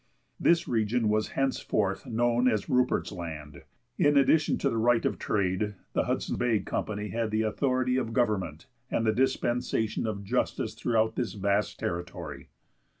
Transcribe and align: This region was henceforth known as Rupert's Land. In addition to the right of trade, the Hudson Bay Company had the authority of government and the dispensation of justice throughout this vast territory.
This 0.39 0.67
region 0.67 1.09
was 1.09 1.27
henceforth 1.37 2.07
known 2.07 2.47
as 2.47 2.67
Rupert's 2.67 3.11
Land. 3.11 3.61
In 3.99 4.17
addition 4.17 4.57
to 4.57 4.69
the 4.71 4.79
right 4.79 5.05
of 5.05 5.19
trade, 5.19 5.75
the 5.93 6.05
Hudson 6.05 6.37
Bay 6.37 6.57
Company 6.61 7.09
had 7.09 7.29
the 7.29 7.43
authority 7.43 7.97
of 7.97 8.11
government 8.11 8.65
and 8.89 9.05
the 9.05 9.13
dispensation 9.13 10.07
of 10.07 10.23
justice 10.23 10.73
throughout 10.73 11.15
this 11.17 11.33
vast 11.33 11.77
territory. 11.77 12.49